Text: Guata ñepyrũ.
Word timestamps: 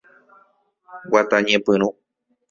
Guata 1.09 1.37
ñepyrũ. 1.45 1.89